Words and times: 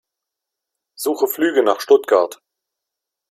Suche 0.97 1.27
Flüge 1.27 1.61
nach 1.61 1.79
Stuttgart. 1.79 2.41